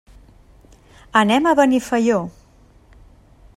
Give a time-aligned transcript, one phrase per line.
[1.21, 2.19] Anem a Benifaió.